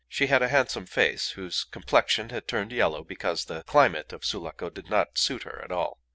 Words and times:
She 0.09 0.25
had 0.25 0.41
a 0.41 0.47
handsome 0.47 0.87
face, 0.87 1.33
whose 1.33 1.63
complexion 1.63 2.29
had 2.29 2.47
turned 2.47 2.71
yellow 2.71 3.03
because 3.03 3.45
the 3.45 3.61
climate 3.65 4.11
of 4.11 4.25
Sulaco 4.25 4.71
did 4.71 4.89
not 4.89 5.19
suit 5.19 5.43
her 5.43 5.61
at 5.63 5.71
all. 5.71 5.99